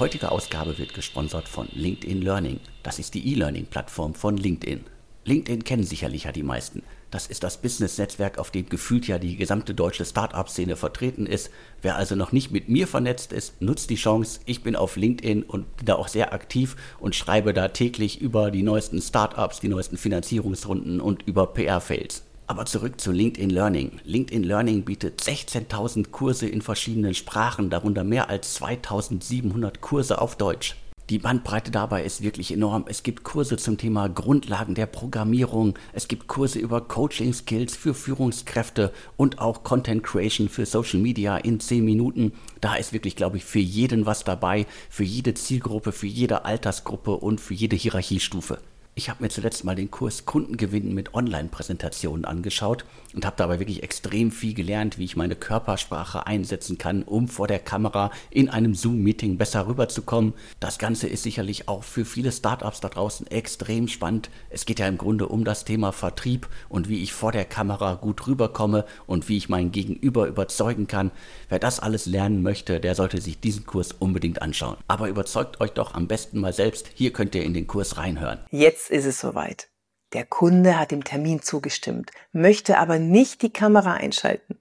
heutige 0.00 0.32
Ausgabe 0.32 0.78
wird 0.78 0.94
gesponsert 0.94 1.46
von 1.46 1.68
LinkedIn 1.72 2.22
Learning. 2.22 2.58
Das 2.82 2.98
ist 2.98 3.12
die 3.12 3.32
E-Learning-Plattform 3.32 4.14
von 4.14 4.38
LinkedIn. 4.38 4.84
LinkedIn 5.26 5.62
kennen 5.62 5.84
sicherlich 5.84 6.24
ja 6.24 6.32
die 6.32 6.42
meisten. 6.42 6.82
Das 7.10 7.26
ist 7.26 7.42
das 7.42 7.60
Business-Netzwerk, 7.60 8.38
auf 8.38 8.50
dem 8.50 8.66
gefühlt 8.66 9.06
ja 9.06 9.18
die 9.18 9.36
gesamte 9.36 9.74
deutsche 9.74 10.06
Start-up-Szene 10.06 10.76
vertreten 10.76 11.26
ist. 11.26 11.50
Wer 11.82 11.96
also 11.96 12.16
noch 12.16 12.32
nicht 12.32 12.50
mit 12.50 12.70
mir 12.70 12.86
vernetzt 12.86 13.34
ist, 13.34 13.60
nutzt 13.60 13.90
die 13.90 13.96
Chance. 13.96 14.40
Ich 14.46 14.62
bin 14.62 14.74
auf 14.74 14.96
LinkedIn 14.96 15.42
und 15.42 15.76
bin 15.76 15.84
da 15.84 15.96
auch 15.96 16.08
sehr 16.08 16.32
aktiv 16.32 16.76
und 16.98 17.14
schreibe 17.14 17.52
da 17.52 17.68
täglich 17.68 18.22
über 18.22 18.50
die 18.50 18.62
neuesten 18.62 19.02
Start-ups, 19.02 19.60
die 19.60 19.68
neuesten 19.68 19.98
Finanzierungsrunden 19.98 21.02
und 21.02 21.24
über 21.24 21.46
PR-Fails. 21.48 22.24
Aber 22.50 22.66
zurück 22.66 23.00
zu 23.00 23.12
LinkedIn 23.12 23.48
Learning. 23.50 24.00
LinkedIn 24.02 24.42
Learning 24.42 24.84
bietet 24.84 25.22
16.000 25.22 26.10
Kurse 26.10 26.48
in 26.48 26.62
verschiedenen 26.62 27.14
Sprachen, 27.14 27.70
darunter 27.70 28.02
mehr 28.02 28.28
als 28.28 28.60
2.700 28.60 29.78
Kurse 29.78 30.20
auf 30.20 30.34
Deutsch. 30.34 30.74
Die 31.10 31.20
Bandbreite 31.20 31.70
dabei 31.70 32.02
ist 32.02 32.22
wirklich 32.22 32.50
enorm. 32.50 32.86
Es 32.88 33.04
gibt 33.04 33.22
Kurse 33.22 33.56
zum 33.56 33.78
Thema 33.78 34.08
Grundlagen 34.08 34.74
der 34.74 34.86
Programmierung, 34.86 35.78
es 35.92 36.08
gibt 36.08 36.26
Kurse 36.26 36.58
über 36.58 36.80
Coaching 36.80 37.32
Skills 37.32 37.76
für 37.76 37.94
Führungskräfte 37.94 38.92
und 39.16 39.38
auch 39.38 39.62
Content 39.62 40.02
Creation 40.02 40.48
für 40.48 40.66
Social 40.66 40.98
Media 40.98 41.36
in 41.36 41.60
10 41.60 41.84
Minuten. 41.84 42.32
Da 42.60 42.74
ist 42.74 42.92
wirklich, 42.92 43.14
glaube 43.14 43.36
ich, 43.36 43.44
für 43.44 43.60
jeden 43.60 44.06
was 44.06 44.24
dabei, 44.24 44.66
für 44.88 45.04
jede 45.04 45.34
Zielgruppe, 45.34 45.92
für 45.92 46.08
jede 46.08 46.44
Altersgruppe 46.44 47.12
und 47.12 47.40
für 47.40 47.54
jede 47.54 47.76
Hierarchiestufe. 47.76 48.58
Ich 49.00 49.08
habe 49.08 49.22
mir 49.22 49.30
zuletzt 49.30 49.64
mal 49.64 49.74
den 49.74 49.90
Kurs 49.90 50.26
Kundengewinnen 50.26 50.92
mit 50.92 51.14
Online-Präsentationen 51.14 52.26
angeschaut 52.26 52.84
und 53.14 53.24
habe 53.24 53.36
dabei 53.38 53.58
wirklich 53.58 53.82
extrem 53.82 54.30
viel 54.30 54.52
gelernt, 54.52 54.98
wie 54.98 55.04
ich 55.04 55.16
meine 55.16 55.36
Körpersprache 55.36 56.26
einsetzen 56.26 56.76
kann, 56.76 57.02
um 57.04 57.26
vor 57.26 57.46
der 57.46 57.60
Kamera 57.60 58.10
in 58.28 58.50
einem 58.50 58.74
Zoom-Meeting 58.74 59.38
besser 59.38 59.66
rüberzukommen. 59.66 60.34
Das 60.60 60.78
Ganze 60.78 61.08
ist 61.08 61.22
sicherlich 61.22 61.66
auch 61.66 61.82
für 61.82 62.04
viele 62.04 62.30
Startups 62.30 62.80
da 62.80 62.90
draußen 62.90 63.26
extrem 63.28 63.88
spannend. 63.88 64.28
Es 64.50 64.66
geht 64.66 64.78
ja 64.78 64.86
im 64.86 64.98
Grunde 64.98 65.28
um 65.28 65.44
das 65.44 65.64
Thema 65.64 65.92
Vertrieb 65.92 66.46
und 66.68 66.90
wie 66.90 67.02
ich 67.02 67.14
vor 67.14 67.32
der 67.32 67.46
Kamera 67.46 67.94
gut 67.94 68.26
rüberkomme 68.26 68.84
und 69.06 69.30
wie 69.30 69.38
ich 69.38 69.48
mein 69.48 69.72
Gegenüber 69.72 70.26
überzeugen 70.26 70.88
kann. 70.88 71.10
Wer 71.48 71.58
das 71.58 71.80
alles 71.80 72.04
lernen 72.04 72.42
möchte, 72.42 72.80
der 72.80 72.94
sollte 72.94 73.22
sich 73.22 73.40
diesen 73.40 73.64
Kurs 73.64 73.92
unbedingt 73.92 74.42
anschauen. 74.42 74.76
Aber 74.88 75.08
überzeugt 75.08 75.58
euch 75.62 75.70
doch 75.70 75.94
am 75.94 76.06
besten 76.06 76.38
mal 76.38 76.52
selbst. 76.52 76.90
Hier 76.92 77.14
könnt 77.14 77.34
ihr 77.34 77.44
in 77.44 77.54
den 77.54 77.66
Kurs 77.66 77.96
reinhören. 77.96 78.40
Jetzt 78.50 78.89
ist 78.90 79.06
es 79.06 79.20
soweit. 79.20 79.68
Der 80.12 80.24
Kunde 80.24 80.78
hat 80.78 80.90
dem 80.90 81.04
Termin 81.04 81.40
zugestimmt, 81.42 82.10
möchte 82.32 82.78
aber 82.78 82.98
nicht 82.98 83.42
die 83.42 83.52
Kamera 83.52 83.94
einschalten. 83.94 84.58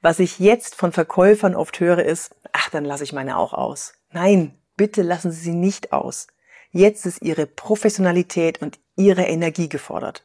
Was 0.00 0.18
ich 0.18 0.38
jetzt 0.38 0.74
von 0.74 0.92
Verkäufern 0.92 1.54
oft 1.54 1.80
höre 1.80 2.04
ist, 2.04 2.34
ach, 2.52 2.70
dann 2.70 2.84
lasse 2.84 3.04
ich 3.04 3.12
meine 3.12 3.36
auch 3.36 3.52
aus. 3.52 3.94
Nein, 4.12 4.54
bitte 4.76 5.02
lassen 5.02 5.30
Sie 5.32 5.40
sie 5.40 5.54
nicht 5.54 5.92
aus. 5.92 6.28
Jetzt 6.70 7.06
ist 7.06 7.22
Ihre 7.22 7.46
Professionalität 7.46 8.60
und 8.60 8.78
Ihre 8.96 9.22
Energie 9.22 9.68
gefordert. 9.68 10.24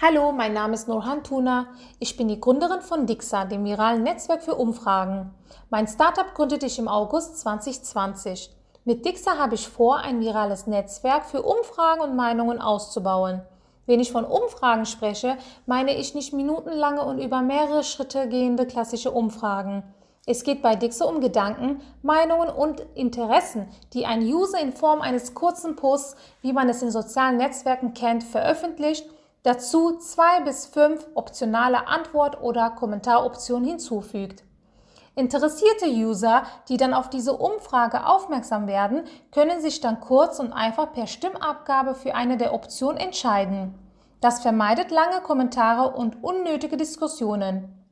Hallo, 0.02 0.32
mein 0.32 0.52
Name 0.52 0.74
ist 0.74 0.88
Nurhan 0.88 1.22
Tuna. 1.22 1.68
Ich 2.00 2.16
bin 2.16 2.26
die 2.26 2.40
Gründerin 2.40 2.80
von 2.80 3.06
Dixa, 3.06 3.44
dem 3.44 3.64
viralen 3.64 4.02
Netzwerk 4.02 4.42
für 4.42 4.56
Umfragen. 4.56 5.30
Mein 5.70 5.86
Startup 5.86 6.34
gründete 6.34 6.66
ich 6.66 6.80
im 6.80 6.88
August 6.88 7.38
2020. 7.38 8.50
Mit 8.84 9.06
Dixa 9.06 9.38
habe 9.38 9.54
ich 9.54 9.68
vor, 9.68 9.98
ein 9.98 10.20
virales 10.20 10.66
Netzwerk 10.66 11.26
für 11.26 11.42
Umfragen 11.42 12.00
und 12.00 12.16
Meinungen 12.16 12.60
auszubauen. 12.60 13.42
Wenn 13.86 14.00
ich 14.00 14.10
von 14.10 14.24
Umfragen 14.24 14.86
spreche, 14.86 15.36
meine 15.66 15.96
ich 15.96 16.14
nicht 16.14 16.32
minutenlange 16.32 17.04
und 17.04 17.18
über 17.18 17.42
mehrere 17.42 17.84
Schritte 17.84 18.28
gehende 18.28 18.66
klassische 18.66 19.12
Umfragen. 19.12 19.84
Es 20.26 20.42
geht 20.42 20.62
bei 20.62 20.74
Dixa 20.74 21.04
um 21.04 21.20
Gedanken, 21.20 21.82
Meinungen 22.02 22.48
und 22.48 22.80
Interessen, 22.94 23.68
die 23.92 24.06
ein 24.06 24.22
User 24.22 24.58
in 24.58 24.72
Form 24.72 25.00
eines 25.00 25.34
kurzen 25.34 25.76
Posts, 25.76 26.16
wie 26.40 26.52
man 26.52 26.68
es 26.68 26.82
in 26.82 26.90
sozialen 26.90 27.36
Netzwerken 27.36 27.92
kennt, 27.92 28.24
veröffentlicht 28.24 29.06
Dazu 29.44 29.98
zwei 29.98 30.40
bis 30.40 30.64
fünf 30.64 31.06
optionale 31.14 31.86
Antwort- 31.86 32.40
oder 32.40 32.70
Kommentaroptionen 32.70 33.68
hinzufügt. 33.68 34.42
Interessierte 35.16 35.86
User, 35.86 36.44
die 36.70 36.78
dann 36.78 36.94
auf 36.94 37.10
diese 37.10 37.34
Umfrage 37.34 38.06
aufmerksam 38.06 38.66
werden, 38.66 39.04
können 39.32 39.60
sich 39.60 39.82
dann 39.82 40.00
kurz 40.00 40.38
und 40.38 40.54
einfach 40.54 40.94
per 40.94 41.06
Stimmabgabe 41.06 41.94
für 41.94 42.14
eine 42.14 42.38
der 42.38 42.54
Optionen 42.54 42.96
entscheiden. 42.96 43.74
Das 44.22 44.40
vermeidet 44.40 44.90
lange 44.90 45.20
Kommentare 45.20 45.94
und 45.94 46.24
unnötige 46.24 46.78
Diskussionen. 46.78 47.83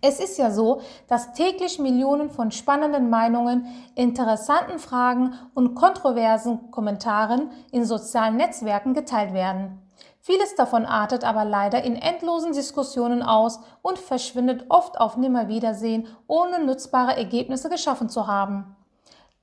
Es 0.00 0.20
ist 0.20 0.38
ja 0.38 0.50
so, 0.50 0.80
dass 1.08 1.32
täglich 1.32 1.78
Millionen 1.78 2.30
von 2.30 2.52
spannenden 2.52 3.10
Meinungen, 3.10 3.66
interessanten 3.96 4.78
Fragen 4.78 5.34
und 5.54 5.74
kontroversen 5.74 6.70
Kommentaren 6.70 7.50
in 7.72 7.84
sozialen 7.84 8.36
Netzwerken 8.36 8.94
geteilt 8.94 9.34
werden. 9.34 9.82
Vieles 10.20 10.54
davon 10.54 10.84
artet 10.84 11.24
aber 11.24 11.44
leider 11.44 11.82
in 11.82 11.96
endlosen 11.96 12.52
Diskussionen 12.52 13.22
aus 13.22 13.60
und 13.82 13.98
verschwindet 13.98 14.66
oft 14.68 15.00
auf 15.00 15.16
Nimmerwiedersehen, 15.16 16.06
ohne 16.26 16.64
nutzbare 16.64 17.16
Ergebnisse 17.16 17.68
geschaffen 17.68 18.08
zu 18.08 18.26
haben. 18.26 18.76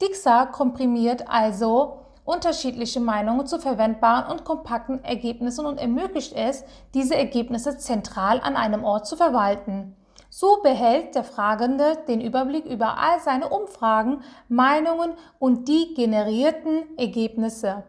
Dixa 0.02 0.46
komprimiert 0.46 1.28
also 1.28 2.02
unterschiedliche 2.24 3.00
Meinungen 3.00 3.46
zu 3.46 3.60
verwendbaren 3.60 4.32
und 4.32 4.46
kompakten 4.46 5.04
Ergebnissen 5.04 5.66
und 5.66 5.80
ermöglicht 5.80 6.34
es, 6.34 6.64
diese 6.94 7.16
Ergebnisse 7.16 7.78
zentral 7.78 8.40
an 8.42 8.56
einem 8.56 8.84
Ort 8.84 9.08
zu 9.08 9.16
verwalten. 9.16 9.96
So 10.38 10.58
behält 10.62 11.16
der 11.16 11.24
Fragende 11.24 11.98
den 12.10 12.20
Überblick 12.20 12.66
über 12.66 12.98
all 12.98 13.22
seine 13.22 13.48
Umfragen, 13.48 14.22
Meinungen 14.50 15.14
und 15.40 15.70
die 15.70 15.94
generierten 15.94 16.84
Ergebnisse. 16.98 17.86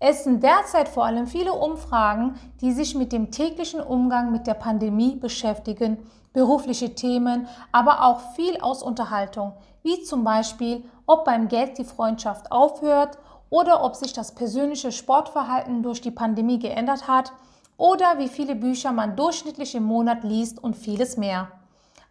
Es 0.00 0.24
sind 0.24 0.42
derzeit 0.42 0.88
vor 0.88 1.04
allem 1.04 1.28
viele 1.28 1.52
Umfragen, 1.52 2.34
die 2.60 2.72
sich 2.72 2.96
mit 2.96 3.12
dem 3.12 3.30
täglichen 3.30 3.80
Umgang 3.80 4.32
mit 4.32 4.48
der 4.48 4.54
Pandemie 4.54 5.14
beschäftigen, 5.14 5.98
berufliche 6.32 6.96
Themen, 6.96 7.46
aber 7.70 8.04
auch 8.06 8.34
viel 8.34 8.60
aus 8.60 8.82
Unterhaltung, 8.82 9.52
wie 9.84 10.02
zum 10.02 10.24
Beispiel, 10.24 10.82
ob 11.06 11.24
beim 11.24 11.46
Geld 11.46 11.78
die 11.78 11.84
Freundschaft 11.84 12.50
aufhört 12.50 13.18
oder 13.50 13.84
ob 13.84 13.94
sich 13.94 14.12
das 14.12 14.34
persönliche 14.34 14.90
Sportverhalten 14.90 15.84
durch 15.84 16.00
die 16.00 16.10
Pandemie 16.10 16.58
geändert 16.58 17.06
hat 17.06 17.32
oder 17.76 18.18
wie 18.18 18.26
viele 18.26 18.56
Bücher 18.56 18.90
man 18.90 19.14
durchschnittlich 19.14 19.76
im 19.76 19.84
Monat 19.84 20.24
liest 20.24 20.60
und 20.60 20.74
vieles 20.74 21.16
mehr. 21.16 21.52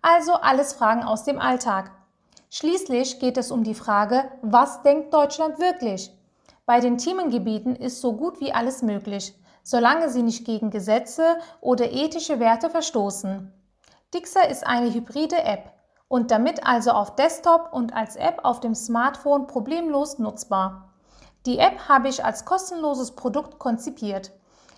Also 0.02 0.34
alles 0.34 0.74
Fragen 0.74 1.04
aus 1.04 1.24
dem 1.24 1.40
Alltag. 1.40 1.92
Schließlich 2.50 3.20
geht 3.20 3.38
es 3.38 3.52
um 3.52 3.64
die 3.64 3.74
Frage, 3.74 4.32
was 4.42 4.82
denkt 4.84 5.14
Deutschland 5.14 5.60
wirklich? 5.60 6.12
Bei 6.66 6.80
den 6.80 6.98
Themengebieten 6.98 7.76
ist 7.76 8.02
so 8.02 8.14
gut 8.14 8.40
wie 8.40 8.54
alles 8.54 8.82
möglich, 8.82 9.34
solange 9.64 10.10
sie 10.10 10.24
nicht 10.24 10.46
gegen 10.46 10.70
Gesetze 10.70 11.38
oder 11.62 11.92
ethische 11.92 12.40
Werte 12.40 12.70
verstoßen. 12.70 13.52
Dixer 14.14 14.50
ist 14.50 14.66
eine 14.66 14.94
hybride 14.94 15.44
App 15.44 15.74
und 16.08 16.32
damit 16.32 16.66
also 16.66 16.92
auf 16.92 17.16
Desktop 17.16 17.74
und 17.74 17.94
als 17.94 18.16
App 18.16 18.40
auf 18.44 18.62
dem 18.62 18.76
Smartphone 18.76 19.48
problemlos 19.48 20.20
nutzbar. 20.20 20.94
Die 21.46 21.60
App 21.60 21.90
habe 21.90 22.08
ich 22.08 22.24
als 22.24 22.46
kostenloses 22.46 23.12
Produkt 23.12 23.60
konzipiert. 23.60 24.32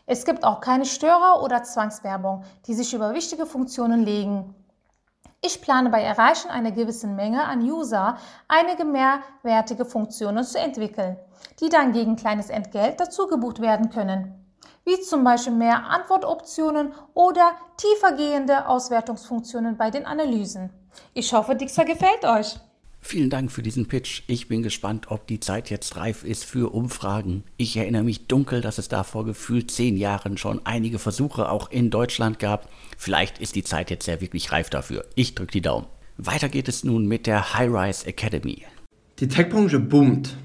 Es 0.08 0.26
gibt 0.26 0.44
auch 0.44 0.62
keine 0.62 0.86
Störer 0.86 1.44
oder 1.44 1.64
Zwangswerbung, 1.64 2.44
die 2.66 2.74
sich 2.74 2.94
über 2.94 3.14
wichtige 3.14 3.46
Funktionen 3.46 4.04
legen. 4.04 4.56
Ich 5.42 5.62
plane 5.62 5.90
bei 5.90 6.02
Erreichen 6.02 6.50
einer 6.50 6.72
gewissen 6.72 7.16
Menge 7.16 7.46
an 7.46 7.62
User 7.62 8.18
einige 8.50 8.84
mehrwertige 8.84 9.86
Funktionen 9.86 10.44
zu 10.44 10.60
entwickeln, 10.60 11.18
die 11.62 11.70
dann 11.70 11.94
gegen 11.94 12.18
kleines 12.18 12.50
Entgelt 12.50 13.00
dazu 13.00 13.28
gebucht 13.28 13.62
werden 13.62 13.90
können, 13.90 14.54
wie 14.84 15.00
zum 15.00 15.24
Beispiel 15.24 15.54
mehr 15.54 15.86
Antwortoptionen 15.86 16.94
oder 17.14 17.54
tiefergehende 17.78 18.68
Auswertungsfunktionen 18.68 19.78
bei 19.78 19.92
den 19.92 20.06
Analysen. 20.06 20.74
Ich 21.14 21.32
hoffe, 21.34 21.56
Dixer 21.56 21.86
gefällt 21.86 22.26
euch. 22.26 22.60
Vielen 23.02 23.30
Dank 23.30 23.52
für 23.52 23.64
diesen 23.64 23.88
Pitch. 23.88 24.24
Ich 24.28 24.48
bin 24.48 24.62
gespannt, 24.62 25.10
ob 25.10 25.26
die 25.26 25.40
Zeit 25.40 25.70
jetzt 25.70 25.96
reif 25.96 26.24
ist 26.24 26.44
für 26.44 26.74
Umfragen. 26.74 27.44
Ich 27.58 27.76
erinnere 27.78 28.04
mich 28.04 28.28
dunkel, 28.28 28.62
dass 28.62 28.78
es 28.78 28.90
da 28.90 29.04
vor 29.04 29.26
gefühlt 29.26 29.72
zehn 29.72 29.98
Jahren 29.98 30.38
schon 30.38 30.62
einige 30.66 31.00
Versuche 31.00 31.50
auch 31.50 31.72
in 31.72 31.90
Deutschland 31.90 32.40
gab. 32.40 32.70
Vielleicht 32.98 33.40
ist 33.40 33.56
die 33.56 33.64
Zeit 33.64 33.90
jetzt 33.90 34.08
ja 34.08 34.22
wirklich 34.22 34.52
reif 34.52 34.70
dafür. 34.70 35.06
Ich 35.16 35.34
drücke 35.34 35.54
die 35.54 35.62
Daumen. 35.62 35.88
Weiter 36.18 36.50
geht 36.50 36.68
es 36.68 36.84
nun 36.84 37.08
mit 37.08 37.26
der 37.26 37.54
High-Rise 37.54 38.06
Academy. 38.06 38.64
Die 39.20 39.28
Tech-Branche 39.28 39.80
boomt. 39.80 40.36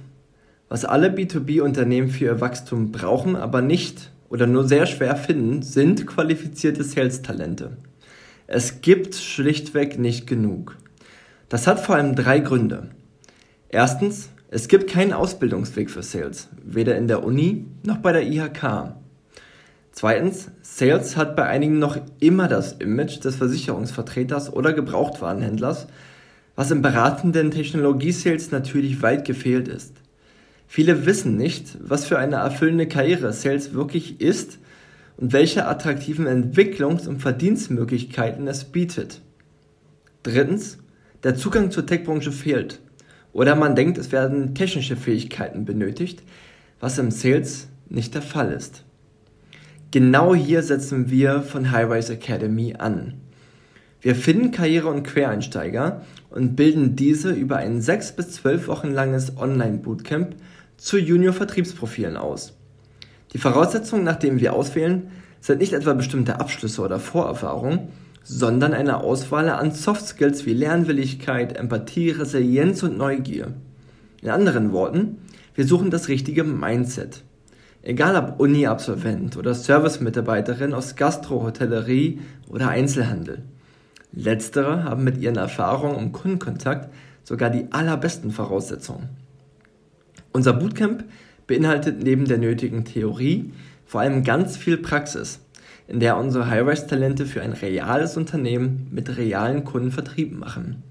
Was 0.69 0.85
alle 0.85 1.09
B2B-Unternehmen 1.09 2.09
für 2.09 2.25
ihr 2.25 2.41
Wachstum 2.41 2.93
brauchen, 2.93 3.37
aber 3.37 3.61
nicht 3.61 4.11
oder 4.29 4.47
nur 4.47 4.67
sehr 4.67 4.87
schwer 4.87 5.17
finden, 5.17 5.63
sind 5.63 6.07
qualifizierte 6.07 6.83
Sales-Talente. 6.83 7.77
Es 8.47 8.81
gibt 8.81 9.15
schlichtweg 9.15 9.99
nicht 9.99 10.27
genug. 10.27 10.77
Das 11.49 11.67
hat 11.67 11.81
vor 11.81 11.97
allem 11.97 12.15
drei 12.15 12.39
Gründe. 12.39 12.91
Erstens, 13.69 14.31
es 14.51 14.69
gibt 14.69 14.91
keinen 14.91 15.13
Ausbildungsweg 15.13 15.91
für 15.91 16.03
Sales, 16.03 16.49
weder 16.63 16.97
in 16.97 17.09
der 17.09 17.25
Uni 17.25 17.67
noch 17.83 17.99
bei 17.99 18.13
der 18.13 18.27
IHK. 18.27 18.95
Zweitens, 19.93 20.51
Sales 20.63 21.17
hat 21.17 21.37
bei 21.37 21.45
einigen 21.45 21.79
noch 21.79 21.99
immer 22.19 22.49
das 22.49 22.73
Image 22.73 23.23
des 23.25 23.37
Versicherungsvertreters 23.37 24.53
oder 24.53 24.73
Gebrauchtwarenhändlers, 24.73 25.87
was 26.57 26.71
im 26.71 26.83
beratenden 26.83 27.51
Technologie-Sales 27.51 28.51
natürlich 28.51 29.03
weit 29.03 29.25
gefehlt 29.25 29.69
ist. 29.69 29.95
Viele 30.67 31.07
wissen 31.07 31.37
nicht, 31.37 31.77
was 31.81 32.07
für 32.07 32.19
eine 32.19 32.37
erfüllende 32.37 32.89
Karriere 32.89 33.33
Sales 33.33 33.75
wirklich 33.75 34.21
ist 34.21 34.59
und 35.17 35.33
welche 35.33 35.67
attraktiven 35.67 36.27
Entwicklungs- 36.27 37.07
und 37.07 37.21
Verdienstmöglichkeiten 37.21 38.49
es 38.49 38.65
bietet. 38.65 39.21
Drittens, 40.23 40.79
der 41.25 41.35
Zugang 41.35 41.71
zur 41.71 41.87
Tech-Branche 41.87 42.33
fehlt. 42.33 42.81
Oder 43.33 43.57
man 43.57 43.75
denkt, 43.75 43.99
es 43.99 44.13
werden 44.13 44.55
technische 44.55 44.97
Fähigkeiten 44.97 45.65
benötigt, 45.65 46.23
was 46.79 46.99
im 46.99 47.11
Sales 47.11 47.69
nicht 47.89 48.15
der 48.15 48.23
Fall 48.23 48.53
ist. 48.53 48.85
Genau 49.91 50.35
hier 50.35 50.63
setzen 50.63 51.11
wir 51.11 51.43
von 51.43 51.73
Highrise 51.73 52.15
Academy 52.15 52.75
an. 52.79 53.15
Wir 54.01 54.15
finden 54.15 54.51
Karriere- 54.51 54.89
und 54.89 55.03
Quereinsteiger 55.03 56.03
und 56.31 56.57
bilden 56.57 56.95
diese 56.95 57.33
über 57.33 57.57
ein 57.57 57.81
sechs 57.81 58.13
bis 58.13 58.33
zwölf 58.33 58.69
Wochen 58.69 58.91
langes 58.91 59.37
Online-Bootcamp 59.39 60.37
zu 60.77 60.99
Junior-Vertriebsprofilen 60.99 62.17
aus. 62.17 62.55
Die 63.33 63.39
Voraussetzungen, 63.39 64.05
nach 64.05 64.17
denen 64.17 64.41
wir 64.41 64.53
auswählen, 64.53 65.11
sind 65.41 65.61
nicht 65.61 65.73
etwa 65.73 65.95
bestimmte 65.95 66.39
Abschlüsse 66.39 66.83
oder 66.83 66.99
Vorerfahrungen, 66.99 67.89
sondern 68.25 68.73
eine 68.73 68.97
Auswahl 69.01 69.51
an 69.51 69.71
Soft 69.71 70.07
Skills 70.07 70.47
wie 70.47 70.55
Lernwilligkeit, 70.55 71.57
Empathie, 71.57 72.11
Resilienz 72.11 72.83
und 72.83 72.97
Neugier. 72.97 73.53
In 74.23 74.31
anderen 74.31 74.73
Worten, 74.73 75.19
wir 75.55 75.67
suchen 75.67 75.91
das 75.91 76.09
richtige 76.09 76.43
Mindset. 76.43 77.23
Egal 77.83 78.17
ob 78.17 78.41
Uni-Absolvent 78.41 79.37
oder 79.37 79.55
Service-Mitarbeiterin 79.55 80.73
aus 80.73 80.97
Gastro, 80.97 81.43
Hotellerie 81.43 82.19
oder 82.49 82.71
Einzelhandel. 82.71 83.43
Letztere 84.11 84.85
haben 84.85 85.05
mit 85.05 85.19
ihren 85.19 85.37
Erfahrungen 85.37 85.99
im 85.99 86.13
Kundenkontakt 86.13 86.89
sogar 87.25 87.51
die 87.51 87.67
allerbesten 87.73 88.31
Voraussetzungen. 88.31 89.11
Unser 90.33 90.55
Bootcamp 90.55 91.05
beinhaltet 91.47 92.03
neben 92.03 92.25
der 92.25 92.39
nötigen 92.39 92.87
Theorie 92.87 93.53
vor 93.85 94.01
allem 94.01 94.25
ganz 94.25 94.57
viel 94.57 94.79
Praxis 94.79 95.41
in 95.87 96.01
der 96.01 96.17
unsere 96.17 96.49
High-Rise-Talente 96.49 97.27
für 97.27 97.43
ein 97.43 97.53
reales 97.53 98.17
Unternehmen 98.17 98.89
mit 98.91 99.17
realen 99.17 99.65
Kunden 99.65 99.91
Vertrieb 99.91 100.33
machen. 100.33 100.83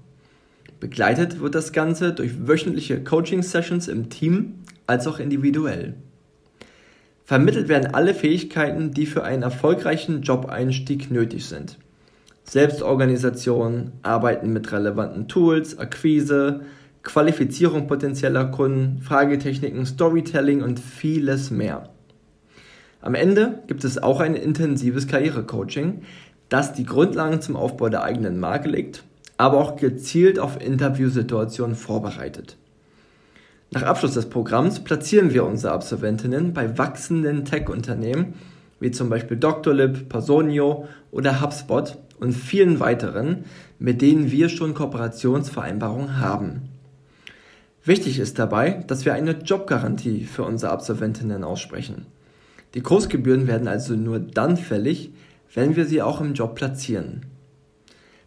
Begleitet 0.80 1.40
wird 1.40 1.54
das 1.54 1.72
Ganze 1.72 2.12
durch 2.12 2.46
wöchentliche 2.46 3.02
Coaching-Sessions 3.02 3.88
im 3.88 4.10
Team 4.10 4.54
als 4.86 5.06
auch 5.06 5.18
individuell. 5.18 5.94
Vermittelt 7.24 7.68
werden 7.68 7.94
alle 7.94 8.14
Fähigkeiten, 8.14 8.90
die 8.90 9.06
für 9.06 9.24
einen 9.24 9.42
erfolgreichen 9.42 10.22
Job-Einstieg 10.22 11.10
nötig 11.10 11.46
sind. 11.46 11.78
Selbstorganisation, 12.44 13.92
Arbeiten 14.02 14.52
mit 14.52 14.70
relevanten 14.70 15.26
Tools, 15.26 15.78
Akquise, 15.78 16.60
Qualifizierung 17.02 17.86
potenzieller 17.86 18.46
Kunden, 18.46 19.00
Fragetechniken, 19.00 19.86
Storytelling 19.86 20.62
und 20.62 20.78
vieles 20.78 21.50
mehr. 21.50 21.88
Am 23.04 23.14
Ende 23.14 23.58
gibt 23.66 23.84
es 23.84 24.02
auch 24.02 24.18
ein 24.20 24.34
intensives 24.34 25.06
Karrierecoaching, 25.06 26.04
das 26.48 26.72
die 26.72 26.86
Grundlagen 26.86 27.42
zum 27.42 27.54
Aufbau 27.54 27.90
der 27.90 28.02
eigenen 28.02 28.40
Marke 28.40 28.70
legt, 28.70 29.04
aber 29.36 29.58
auch 29.58 29.76
gezielt 29.76 30.38
auf 30.38 30.58
Interviewsituationen 30.58 31.76
vorbereitet. 31.76 32.56
Nach 33.72 33.82
Abschluss 33.82 34.14
des 34.14 34.30
Programms 34.30 34.80
platzieren 34.80 35.34
wir 35.34 35.44
unsere 35.44 35.74
Absolventinnen 35.74 36.54
bei 36.54 36.78
wachsenden 36.78 37.44
Tech-Unternehmen 37.44 38.36
wie 38.80 38.90
zum 38.90 39.10
Beispiel 39.10 39.36
Doctolib, 39.36 40.08
Personio 40.08 40.88
oder 41.10 41.42
HubSpot 41.42 41.98
und 42.20 42.32
vielen 42.32 42.80
weiteren, 42.80 43.44
mit 43.78 44.00
denen 44.00 44.30
wir 44.30 44.48
schon 44.48 44.72
Kooperationsvereinbarungen 44.72 46.20
haben. 46.20 46.70
Wichtig 47.84 48.18
ist 48.18 48.38
dabei, 48.38 48.82
dass 48.86 49.04
wir 49.04 49.12
eine 49.12 49.32
Jobgarantie 49.32 50.24
für 50.24 50.44
unsere 50.44 50.72
Absolventinnen 50.72 51.44
aussprechen. 51.44 52.06
Die 52.74 52.80
Kursgebühren 52.80 53.46
werden 53.46 53.68
also 53.68 53.94
nur 53.94 54.18
dann 54.18 54.56
fällig, 54.56 55.12
wenn 55.54 55.76
wir 55.76 55.84
sie 55.84 56.02
auch 56.02 56.20
im 56.20 56.34
Job 56.34 56.56
platzieren. 56.56 57.26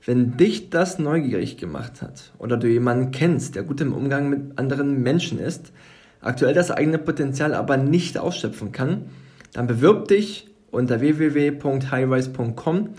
Wenn 0.06 0.38
dich 0.38 0.70
das 0.70 1.00
neugierig 1.00 1.58
gemacht 1.58 2.02
hat 2.02 2.32
oder 2.38 2.56
du 2.56 2.68
jemanden 2.68 3.12
kennst, 3.12 3.56
der 3.56 3.64
gut 3.64 3.82
im 3.82 3.92
Umgang 3.92 4.30
mit 4.30 4.58
anderen 4.58 5.04
Menschen 5.04 5.38
ist, 5.38 5.74
aktuell 6.22 6.54
das 6.54 6.72
eigene 6.72 6.98
Potenzial 6.98 7.54
aber 7.54 7.76
nicht 7.76 8.18
ausschöpfen 8.18 8.72
kann, 8.72 9.10
dann 9.52 9.68
bewirb 9.68 10.08
dich 10.08 10.48
unter 10.72 11.02
www.highrise.com 11.02 12.90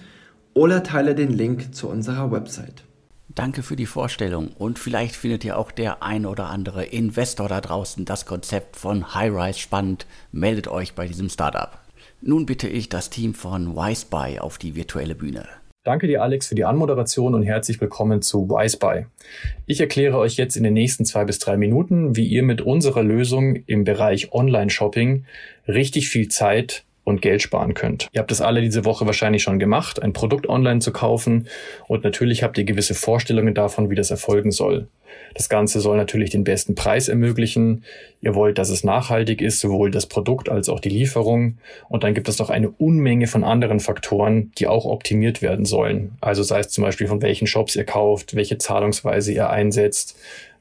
oder 0.53 0.83
teile 0.83 1.15
den 1.15 1.33
Link 1.33 1.75
zu 1.75 1.89
unserer 1.89 2.31
Website. 2.31 2.85
Danke 3.39 3.63
für 3.63 3.77
die 3.77 3.87
Vorstellung 3.87 4.49
und 4.59 4.81
vielleicht 4.81 5.15
findet 5.15 5.45
ihr 5.45 5.57
auch 5.59 5.71
der 5.71 6.03
ein 6.03 6.27
oder 6.27 6.47
andere 6.47 6.85
Investor 6.85 7.47
da 7.47 7.61
draußen 7.61 8.05
das 8.05 8.27
Konzept 8.27 8.75
von 8.75 9.15
Highrise 9.15 9.61
spannend. 9.61 10.09
Meldet 10.33 10.67
euch 10.67 10.95
bei 10.95 11.07
diesem 11.07 11.29
Startup. 11.29 11.79
Nun 12.21 12.47
bitte 12.47 12.67
ich 12.67 12.89
das 12.89 13.11
Team 13.11 13.35
von 13.35 13.77
WiseBuy 13.77 14.41
auf 14.41 14.59
die 14.59 14.75
virtuelle 14.75 15.15
Bühne. 15.15 15.47
Danke 15.85 16.09
dir, 16.09 16.25
Alex, 16.25 16.49
für 16.49 16.57
die 16.57 16.65
Anmoderation 16.65 17.37
und 17.37 17.45
herzlich 17.45 17.81
willkommen 17.81 18.23
zu 18.23 18.49
WiseBuy. 18.49 19.07
Ich 19.67 19.81
erkläre 19.81 20.19
euch 20.19 20.37
jetzt 20.37 20.57
in 20.57 20.65
den 20.65 20.75
nächsten 20.75 21.05
zwei 21.05 21.25
bis 21.25 21.39
drei 21.39 21.57
Minuten, 21.57 22.17
wie 22.17 22.27
ihr 22.27 22.43
mit 22.43 22.61
unserer 22.61 23.05
Lösung 23.05 23.55
im 23.67 23.85
Bereich 23.85 24.33
Online-Shopping 24.33 25.27
richtig 25.69 26.09
viel 26.09 26.27
Zeit 26.27 26.83
und 27.09 27.23
Geld 27.23 27.43
sparen 27.43 27.75
könnt. 27.75 28.09
Ihr 28.13 28.21
habt 28.21 28.31
das 28.31 28.41
alle 28.41 28.61
diese 28.61 28.85
Woche 28.85 29.07
wahrscheinlich 29.07 29.43
schon 29.43 29.59
gemacht, 29.59 30.03
ein 30.03 30.13
Produkt 30.13 30.49
online 30.49 30.81
zu 30.81 30.93
kaufen 30.93 31.49
und 31.87 32.05
natürlich 32.05 32.43
habt 32.43 32.59
ihr 32.59 32.65
gewisse 32.65 32.95
Vorstellungen 32.95 33.55
davon, 33.55 33.91
wie 33.91 33.95
das 33.95 34.11
erfolgen 34.11 34.51
soll. 34.51 34.89
Das 35.35 35.49
Ganze 35.49 35.81
soll 35.81 35.97
natürlich 35.97 36.31
den 36.31 36.45
besten 36.45 36.75
Preis 36.75 37.09
ermöglichen. 37.09 37.85
Ihr 38.21 38.35
wollt, 38.35 38.59
dass 38.59 38.71
es 38.71 38.85
nachhaltig 38.85 39.41
ist, 39.41 39.61
sowohl 39.61 39.91
das 39.91 40.07
Produkt 40.07 40.49
als 40.49 40.69
auch 40.69 40.81
die 40.81 40.89
Lieferung. 40.89 41.59
Und 41.89 42.05
dann 42.05 42.15
gibt 42.15 42.29
es 42.29 42.39
noch 42.39 42.51
eine 42.51 42.71
Unmenge 42.71 43.27
von 43.27 43.45
anderen 43.45 43.81
Faktoren, 43.81 44.53
die 44.59 44.67
auch 44.67 44.85
optimiert 44.85 45.43
werden 45.43 45.65
sollen. 45.65 46.17
Also 46.21 46.43
sei 46.43 46.61
es 46.61 46.69
zum 46.69 46.85
Beispiel 46.85 47.07
von 47.07 47.23
welchen 47.23 47.47
Shops 47.47 47.77
ihr 47.77 47.85
kauft, 47.85 48.35
welche 48.35 48.59
Zahlungsweise 48.59 49.33
ihr 49.33 49.51
einsetzt, 49.51 50.17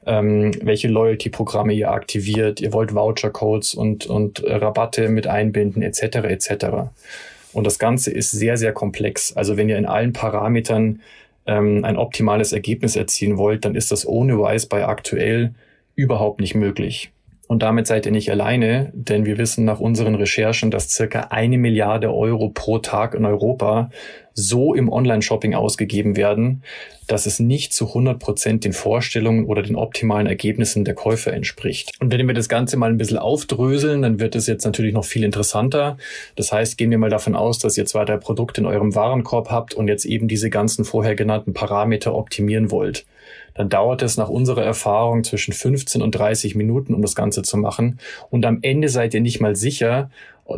ähm, 0.06 0.52
welche 0.62 0.88
Loyalty-Programme 0.88 1.72
ihr 1.72 1.90
aktiviert, 1.90 2.60
ihr 2.60 2.72
wollt 2.72 2.94
Voucher-Codes 2.94 3.74
und, 3.74 4.06
und 4.06 4.42
Rabatte 4.44 5.08
mit 5.08 5.26
einbinden, 5.26 5.82
etc. 5.82 6.18
etc. 6.28 6.66
Und 7.52 7.66
das 7.66 7.78
Ganze 7.78 8.10
ist 8.10 8.30
sehr, 8.30 8.56
sehr 8.56 8.72
komplex. 8.72 9.36
Also 9.36 9.56
wenn 9.56 9.68
ihr 9.68 9.78
in 9.78 9.86
allen 9.86 10.12
Parametern 10.12 11.00
ähm, 11.46 11.84
ein 11.84 11.96
optimales 11.96 12.52
Ergebnis 12.52 12.96
erzielen 12.96 13.38
wollt, 13.38 13.64
dann 13.64 13.74
ist 13.74 13.90
das 13.90 14.06
ohne 14.06 14.38
Wise 14.38 14.68
bei 14.68 14.86
aktuell 14.86 15.54
überhaupt 15.94 16.40
nicht 16.40 16.54
möglich. 16.54 17.10
Und 17.48 17.62
damit 17.62 17.86
seid 17.86 18.04
ihr 18.04 18.12
nicht 18.12 18.30
alleine, 18.30 18.92
denn 18.92 19.24
wir 19.24 19.38
wissen 19.38 19.64
nach 19.64 19.80
unseren 19.80 20.14
Recherchen, 20.14 20.70
dass 20.70 20.90
circa 20.90 21.28
eine 21.30 21.56
Milliarde 21.56 22.14
Euro 22.14 22.50
pro 22.50 22.78
Tag 22.78 23.14
in 23.14 23.24
Europa 23.24 23.88
so 24.34 24.74
im 24.74 24.92
Online-Shopping 24.92 25.54
ausgegeben 25.54 26.14
werden, 26.14 26.62
dass 27.06 27.24
es 27.24 27.40
nicht 27.40 27.72
zu 27.72 27.88
100 27.88 28.18
Prozent 28.18 28.64
den 28.64 28.74
Vorstellungen 28.74 29.46
oder 29.46 29.62
den 29.62 29.76
optimalen 29.76 30.26
Ergebnissen 30.26 30.84
der 30.84 30.94
Käufer 30.94 31.32
entspricht. 31.32 31.90
Und 32.00 32.12
wenn 32.12 32.26
wir 32.26 32.34
das 32.34 32.50
Ganze 32.50 32.76
mal 32.76 32.90
ein 32.90 32.98
bisschen 32.98 33.16
aufdröseln, 33.16 34.02
dann 34.02 34.20
wird 34.20 34.36
es 34.36 34.46
jetzt 34.46 34.66
natürlich 34.66 34.92
noch 34.92 35.06
viel 35.06 35.24
interessanter. 35.24 35.96
Das 36.36 36.52
heißt, 36.52 36.76
gehen 36.76 36.90
wir 36.90 36.98
mal 36.98 37.08
davon 37.08 37.34
aus, 37.34 37.58
dass 37.58 37.78
ihr 37.78 37.86
zwei, 37.86 38.04
drei 38.04 38.18
Produkte 38.18 38.60
in 38.60 38.66
eurem 38.66 38.94
Warenkorb 38.94 39.50
habt 39.50 39.72
und 39.72 39.88
jetzt 39.88 40.04
eben 40.04 40.28
diese 40.28 40.50
ganzen 40.50 40.84
vorher 40.84 41.14
genannten 41.14 41.54
Parameter 41.54 42.14
optimieren 42.14 42.70
wollt 42.70 43.06
dann 43.58 43.68
dauert 43.68 44.02
es 44.02 44.16
nach 44.16 44.28
unserer 44.28 44.62
Erfahrung 44.62 45.24
zwischen 45.24 45.52
15 45.52 46.00
und 46.00 46.12
30 46.12 46.54
Minuten, 46.54 46.94
um 46.94 47.02
das 47.02 47.16
Ganze 47.16 47.42
zu 47.42 47.56
machen. 47.56 47.98
Und 48.30 48.46
am 48.46 48.60
Ende 48.62 48.88
seid 48.88 49.14
ihr 49.14 49.20
nicht 49.20 49.40
mal 49.40 49.56
sicher, 49.56 50.10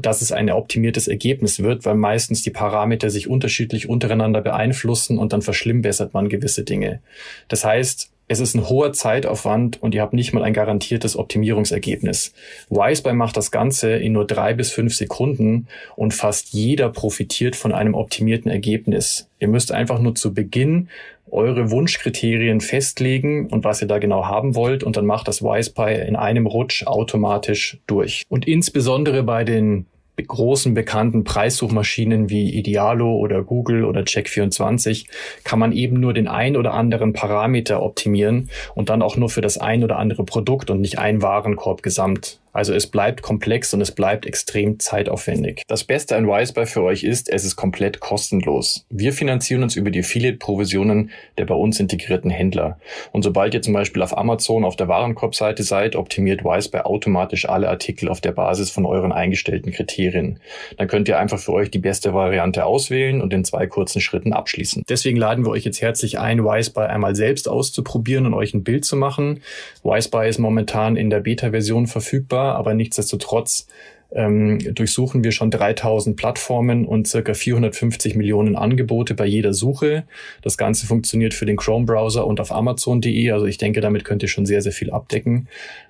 dass 0.03 0.21
es 0.21 0.33
ein 0.33 0.51
optimiertes 0.51 1.09
Ergebnis 1.09 1.61
wird, 1.61 1.87
weil 1.87 1.95
meistens 1.95 2.43
die 2.43 2.51
Parameter 2.51 3.09
sich 3.09 3.27
unterschiedlich 3.27 3.89
untereinander 3.89 4.43
beeinflussen 4.43 5.19
und 5.19 5.33
dann 5.33 5.41
verschlimmbessert 5.41 6.13
man 6.13 6.29
gewisse 6.29 6.63
Dinge. 6.63 7.01
Das 7.49 7.65
heißt, 7.65 8.11
es 8.31 8.39
ist 8.39 8.55
ein 8.55 8.69
hoher 8.69 8.93
Zeitaufwand 8.93 9.83
und 9.83 9.93
ihr 9.93 10.03
habt 10.03 10.13
nicht 10.13 10.33
mal 10.33 10.45
ein 10.45 10.53
garantiertes 10.53 11.17
Optimierungsergebnis. 11.17 12.33
Wiseby 12.69 13.13
macht 13.13 13.37
das 13.37 13.51
Ganze 13.51 13.97
in 13.97 14.13
nur 14.13 14.25
drei 14.25 14.55
bis 14.55 14.71
fünf 14.71 14.95
Sekunden 14.95 15.67
und 15.97 16.15
fast 16.15 16.51
jeder 16.53 16.91
profitiert 16.91 17.57
von 17.57 17.73
einem 17.73 17.95
optimierten 17.95 18.49
Ergebnis. 18.49 19.29
Ihr 19.41 19.49
müsst 19.49 19.73
einfach 19.73 19.99
nur 19.99 20.15
zu 20.15 20.33
Beginn 20.33 20.91
eure 21.29 21.73
Wunschkriterien 21.73 22.61
festlegen 22.61 23.49
und 23.49 23.65
was 23.65 23.83
ihr 23.83 23.89
da 23.89 23.99
genau 23.99 24.25
haben 24.27 24.55
wollt 24.55 24.85
und 24.85 24.97
dann 24.97 25.07
macht 25.07 25.27
das 25.27 25.43
WisePy 25.43 26.07
in 26.07 26.15
einem 26.15 26.47
Rutsch 26.47 26.87
automatisch 26.87 27.79
durch. 27.89 28.23
Und 28.29 28.47
insbesondere 28.47 29.25
bei 29.25 29.43
den 29.43 29.87
großen 30.23 30.75
bekannten 30.75 31.25
Preissuchmaschinen 31.25 32.31
wie 32.31 32.51
Idealo 32.51 33.15
oder 33.17 33.43
Google 33.43 33.85
oder 33.85 34.03
Check24 34.03 35.07
kann 35.45 35.59
man 35.59 35.73
eben 35.73 36.01
nur 36.01 36.13
den 36.15 36.29
ein 36.29 36.57
oder 36.57 36.75
anderen 36.75 37.13
Parameter 37.13 37.83
optimieren 37.83 38.51
und 38.75 38.89
dann 38.91 39.03
auch 39.03 39.17
nur 39.17 39.31
für 39.31 39.41
das 39.41 39.59
ein 39.59 39.85
oder 39.85 39.99
andere 39.99 40.25
Produkt 40.25 40.71
und 40.71 40.81
nicht 40.81 40.99
ein 40.99 41.23
Warenkorb 41.23 41.83
gesamt. 41.83 42.41
Also 42.53 42.75
es 42.75 42.89
bleibt 42.89 43.23
komplex 43.23 43.73
und 43.75 43.81
es 43.81 43.93
bleibt 43.93 44.27
extrem 44.27 44.79
zeitaufwendig. 44.81 45.63
Das 45.69 45.85
Beste 45.85 46.17
an 46.17 46.27
Wisebuy 46.27 46.67
für 46.67 46.83
euch 46.83 47.05
ist, 47.05 47.29
es 47.29 47.45
ist 47.45 47.57
komplett 47.57 48.01
kostenlos. 48.01 48.85
Wir 48.91 49.13
finanzieren 49.13 49.63
uns 49.63 49.77
über 49.77 49.91
die 49.91 50.01
Affiliate-Provisionen 50.01 51.11
der 51.39 51.47
bei 51.47 51.55
uns 51.55 51.79
integrierten 51.79 52.31
Händler. 52.31 52.79
Und 53.13 53.23
sobald 53.23 53.55
ihr 53.55 53.63
zum 53.63 53.73
Beispiel 53.73 54.03
auf 54.03 54.17
Amazon 54.17 54.65
auf 54.65 54.77
der 54.77 54.89
Warenkorbseite 54.89 55.63
seid, 55.63 55.95
optimiert 55.95 56.45
Wisebuy 56.45 56.81
automatisch 56.81 57.49
alle 57.49 57.69
Artikel 57.69 58.09
auf 58.09 58.21
der 58.21 58.33
Basis 58.33 58.71
von 58.71 58.85
euren 58.85 59.13
eingestellten 59.13 59.73
Kriterien. 59.73 60.41
Dann 60.77 60.89
könnt 60.89 61.09
ihr 61.09 61.19
einfach 61.19 61.39
für 61.39 61.53
euch 61.53 61.71
die 61.71 61.79
beste 61.79 62.15
Variante 62.15 62.65
auswählen 62.67 63.23
und 63.23 63.33
in 63.33 63.45
zwei 63.45 63.67
kurzen 63.67 64.01
Schritten 64.01 64.33
abschließen. 64.33 64.85
Deswegen 64.89 65.17
laden 65.17 65.45
wir 65.45 65.51
euch 65.51 65.65
jetzt 65.65 65.81
herzlich 65.81 66.19
ein, 66.19 66.45
Wisebuy 66.45 66.87
einmal 66.87 67.15
selbst 67.15 67.49
auszuprobieren 67.49 68.27
und 68.27 68.35
euch 68.35 68.55
ein 68.55 68.65
Bild 68.65 68.85
zu 68.85 68.97
machen. 68.97 69.43
Wisebuy 69.85 70.29
ist 70.29 70.39
momentan 70.39 70.97
in 70.97 71.11
der 71.11 71.21
Beta-Version 71.21 71.87
verfügbar 71.87 72.40
verfügbar, 72.41 72.57
aber 72.57 72.75
nichtsdestotrotz 72.75 73.67
ähm, 74.13 74.59
durchsuchen 74.75 75.23
wir 75.23 75.31
schon 75.31 75.53
3000 75.53 76.17
Plattformen 76.17 76.85
und 76.85 77.07
circa 77.07 77.33
450 77.33 78.17
Millionen 78.17 78.57
Angebote 78.57 79.15
bei 79.15 79.25
jeder 79.25 79.55
Suche. 79.55 80.05
Das 80.43 80.57
Ganze 80.57 80.87
funktioniert 80.87 81.33
für 81.33 81.47
den 81.47 81.57
Chrome-Browser 81.57 82.27
und 82.27 82.41
auf 82.41 82.51
Amazon.de. 82.51 83.31
Also 83.31 83.47
ich 83.47 83.59
denke, 83.59 83.81
damit 83.81 84.05
könnt 84.05 84.23
ihr 84.23 84.29
schon 84.29 84.47
sehr, 84.47 84.63
sehr 84.63 84.73
viel 84.73 84.91
abdecken. 84.91 85.49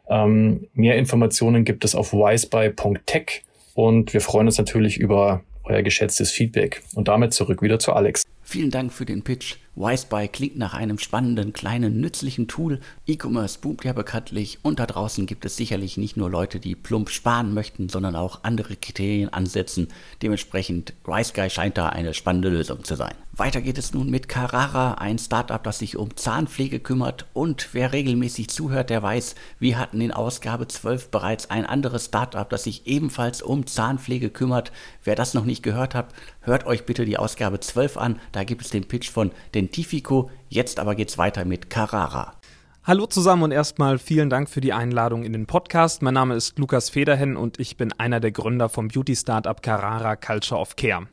Ähm, 0.09 0.67
mehr 0.75 0.97
Informationen 0.97 1.65
gibt 1.65 1.85
es 1.85 1.95
auf 1.95 2.13
wiseby.tech 2.13 3.43
und 3.75 4.13
wir 4.13 4.21
freuen 4.21 4.47
uns 4.47 4.59
natürlich 4.59 4.99
über 4.99 5.43
euer 5.65 5.83
geschätztes 5.83 6.31
Feedback. 6.31 6.83
Und 6.95 7.09
damit 7.09 7.33
zurück 7.33 7.63
wieder 7.63 7.79
zu 7.79 7.93
Alex. 7.95 8.25
Vielen 8.43 8.71
Dank 8.71 8.93
für 8.93 9.07
den 9.07 9.23
Pitch. 9.23 9.57
WiseBuy 9.77 10.29
klingt 10.29 10.59
nach 10.59 10.75
einem 10.75 10.99
spannenden, 10.99 11.53
kleinen, 11.53 12.01
nützlichen 12.01 12.49
Tool. 12.49 12.81
E-Commerce 13.07 13.59
boomt 13.61 13.85
ja 13.85 13.93
bekanntlich 13.93 14.59
und 14.63 14.81
da 14.81 14.87
draußen 14.87 15.27
gibt 15.27 15.45
es 15.45 15.57
sicherlich 15.57 15.97
nicht 15.97 16.17
nur 16.17 16.29
Leute, 16.29 16.59
die 16.59 16.75
plump 16.75 17.09
sparen 17.09 17.55
möchten, 17.55 17.89
sondern 17.89 18.17
auch 18.17 18.41
andere 18.43 18.77
Kriterien 18.77 19.29
ansetzen. 19.29 19.89
Dementsprechend, 20.23 20.95
WiseGuy 21.05 21.51
scheint 21.51 21.79
da 21.79 21.89
eine 21.89 22.15
spannende 22.15 22.49
Lösung 22.49 22.83
zu 22.85 22.97
sein. 22.97 23.15
Weiter 23.33 23.63
geht 23.63 23.79
es 23.79 23.95
nun 23.95 24.11
mit 24.11 24.29
Carrara, 24.29 24.95
ein 24.95 25.19
Startup, 25.19 25.63
das 25.63 25.79
sich 25.79 25.97
um 25.97 26.15
Zahnpflege 26.15 26.79
kümmert. 26.79 27.27
Und 27.33 27.69
wer 27.73 27.93
regelmäßig 27.93 28.49
zuhört, 28.49 28.91
der 28.91 29.03
weiß, 29.03 29.35
wir 29.59 29.79
hatten 29.79 30.01
in 30.03 30.13
Ausgabe 30.13 30.69
12 30.69 31.11
bereits 31.11 31.49
ein 31.49 31.65
anderes 31.65 32.07
Startup, 32.07 32.51
das 32.51 32.65
sich 32.65 32.87
ebenfalls 32.87 33.41
um 33.41 33.67
Zahnpflege 33.67 34.29
kümmert. 34.29 34.73
Wer 35.05 35.15
das 35.15 35.33
noch 35.33 35.47
nicht 35.47 35.63
gehört 35.63 35.95
hat, 35.95 36.13
hört 36.43 36.67
euch 36.67 36.85
bitte 36.85 37.07
die 37.07 37.17
Ausgabe 37.17 37.61
12 37.61 37.97
an. 37.97 38.21
Da 38.33 38.45
gibt 38.45 38.61
es 38.61 38.69
den 38.69 38.87
Pitch 38.87 39.09
von 39.09 39.31
Dentifico. 39.61 40.31
Jetzt 40.49 40.81
aber 40.81 40.95
geht's 40.95 41.19
weiter 41.19 41.45
mit 41.45 41.69
Carrara. 41.69 42.40
Hallo 42.83 43.05
zusammen 43.05 43.43
und 43.43 43.51
erstmal 43.51 43.99
vielen 43.99 44.31
Dank 44.31 44.49
für 44.49 44.63
die 44.63 44.73
Einladung 44.73 45.23
in 45.23 45.35
den 45.35 45.45
Podcast. 45.45 46.01
Mein 46.01 46.15
Name 46.15 46.35
ist 46.35 46.59
Lukas 46.59 46.89
Federhen 46.89 47.37
und 47.37 47.61
ich 47.61 47.77
bin 47.77 47.93
einer 47.99 48.21
der 48.21 48.33
Gründer 48.33 48.71
vom 48.71 48.89
Beauty-Startup 48.89 49.63
Carrara 49.63 50.17
Culture 50.17 50.59
of 50.59 50.77
Care. 50.77 51.07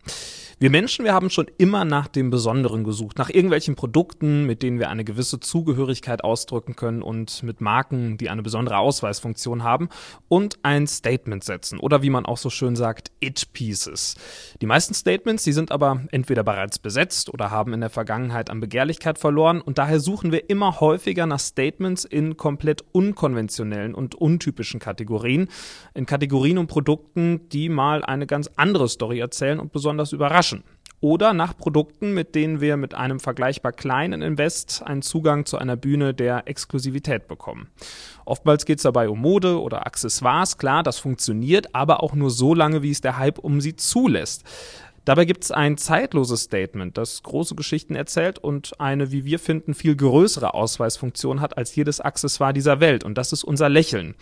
Wir 0.60 0.72
Menschen, 0.72 1.06
wir 1.06 1.14
haben 1.14 1.30
schon 1.30 1.46
immer 1.60 1.86
nach 1.86 2.08
dem 2.08 2.32
Besonderen 2.32 2.84
gesucht, 2.84 3.20
nach 3.20 3.30
irgendwelchen 3.30 3.76
Produkten, 3.76 4.48
mit 4.48 4.64
denen 4.64 4.80
wir 4.80 4.90
eine 4.90 5.04
gewisse 5.04 5.40
Zugehörigkeit 5.40 6.24
ausdrücken 6.24 6.76
können 6.76 7.04
und 7.04 7.44
mit 7.44 7.62
Marken, 7.62 8.18
die 8.18 8.32
eine 8.32 8.42
besondere 8.42 8.80
Ausweisfunktion 8.80 9.62
haben 9.62 9.90
und 10.30 10.58
ein 10.64 10.88
Statement 10.88 11.44
setzen 11.44 11.80
oder 11.80 12.02
wie 12.02 12.10
man 12.10 12.26
auch 12.26 12.38
so 12.38 12.50
schön 12.50 12.76
sagt, 12.76 13.12
It 13.20 13.54
Pieces. 13.54 14.16
Die 14.60 14.66
meisten 14.66 14.96
Statements, 14.96 15.44
die 15.44 15.54
sind 15.54 15.72
aber 15.72 16.02
entweder 16.10 16.44
bereits 16.44 16.80
besetzt 16.80 17.32
oder 17.32 17.52
haben 17.52 17.74
in 17.74 17.82
der 17.82 17.92
Vergangenheit 17.92 18.50
an 18.50 18.60
Begehrlichkeit 18.60 19.20
verloren 19.20 19.62
und 19.62 19.78
daher 19.78 20.00
suchen 20.00 20.32
wir 20.32 20.50
immer 20.50 20.80
häufiger 20.80 21.28
nach 21.28 21.40
Statements 21.58 22.06
in 22.06 22.38
komplett 22.38 22.84
unkonventionellen 22.92 23.96
und 23.96 24.14
untypischen 24.14 24.80
Kategorien, 24.80 25.50
in 25.96 26.06
Kategorien 26.06 26.60
und 26.60 26.68
Produkten, 26.68 27.50
die 27.50 27.68
mal 27.68 28.06
eine 28.06 28.28
ganz 28.28 28.52
andere 28.58 28.88
Story 28.88 29.18
erzählen 29.20 29.60
und 29.60 29.72
besonders 29.72 30.12
überraschen 30.14 30.64
oder 31.00 31.34
nach 31.34 31.56
Produkten, 31.56 32.14
mit 32.14 32.34
denen 32.34 32.60
wir 32.60 32.76
mit 32.76 32.96
einem 32.96 33.20
vergleichbar 33.20 33.72
kleinen 33.72 34.22
Invest 34.22 34.82
einen 34.84 35.02
Zugang 35.02 35.46
zu 35.46 35.58
einer 35.58 35.76
Bühne 35.76 36.14
der 36.14 36.48
Exklusivität 36.48 37.28
bekommen. 37.28 37.68
Oftmals 38.26 38.66
geht 38.66 38.80
es 38.80 38.84
dabei 38.84 39.10
um 39.10 39.22
Mode 39.22 39.62
oder 39.62 39.86
Accessoires, 39.86 40.58
klar, 40.58 40.84
das 40.84 41.00
funktioniert, 41.00 41.74
aber 41.74 42.02
auch 42.04 42.14
nur 42.14 42.32
so 42.32 42.54
lange, 42.54 42.82
wie 42.82 42.92
es 42.92 43.02
der 43.02 43.18
Hype 43.18 43.40
um 43.40 43.62
sie 43.62 43.76
zulässt. 43.76 44.44
Dabei 45.08 45.24
gibt 45.24 45.46
es 45.46 45.52
ein 45.54 45.78
zeitloses 45.78 46.42
Statement, 46.42 46.98
das 46.98 47.24
große 47.24 47.56
Geschichten 47.56 47.96
erzählt 47.96 48.40
und 48.40 48.78
eine, 48.82 49.10
wie 49.10 49.24
wir 49.24 49.40
finden, 49.40 49.74
viel 49.74 49.96
größere 49.96 50.54
Ausweisfunktion 50.54 51.40
hat 51.40 51.58
als 51.58 51.74
jedes 51.78 52.02
Accessoire 52.02 52.52
dieser 52.52 52.82
Welt. 52.82 53.06
Und 53.06 53.18
das 53.18 53.32
ist 53.32 53.46
unser 53.46 53.70
Lächeln. 53.70 54.16